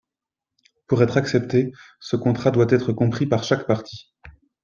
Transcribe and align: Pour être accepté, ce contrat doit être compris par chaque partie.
Pour 0.87 1.03
être 1.03 1.17
accepté, 1.17 1.71
ce 1.99 2.15
contrat 2.15 2.49
doit 2.49 2.65
être 2.69 2.91
compris 2.91 3.27
par 3.27 3.43
chaque 3.43 3.67
partie. 3.67 4.11